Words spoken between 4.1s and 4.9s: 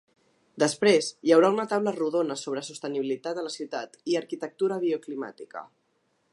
i arquitectura